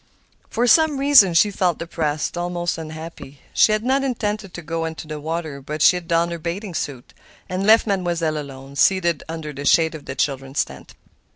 For 0.49 0.65
some 0.65 0.97
reason 0.97 1.35
she 1.35 1.51
felt 1.51 1.77
depressed, 1.77 2.35
almost 2.35 2.79
unhappy. 2.79 3.39
She 3.53 3.71
had 3.71 3.83
not 3.83 4.03
intended 4.03 4.51
to 4.55 4.63
go 4.63 4.83
into 4.85 5.05
the 5.05 5.19
water; 5.19 5.61
but 5.61 5.83
she 5.83 5.99
donned 5.99 6.31
her 6.31 6.39
bathing 6.39 6.73
suit, 6.73 7.13
and 7.47 7.67
left 7.67 7.85
Mademoiselle 7.85 8.39
alone, 8.39 8.75
seated 8.75 9.21
under 9.29 9.53
the 9.53 9.63
shade 9.63 9.93
of 9.93 10.05
the 10.05 10.15
children's 10.15 10.65
tent. 10.65 10.95